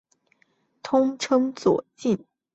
[0.81, 2.25] 通称左近。